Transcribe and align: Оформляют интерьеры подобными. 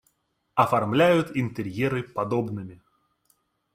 Оформляют 0.55 1.31
интерьеры 1.37 2.01
подобными. 2.01 2.81